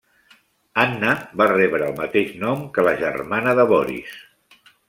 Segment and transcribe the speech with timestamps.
[0.83, 1.11] Anna
[1.43, 4.21] va rebre el mateix nom que la germana de Boris.